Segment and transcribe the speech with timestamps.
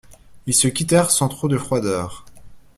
[0.47, 2.25] Ils se quittèrent sans trop de froideur.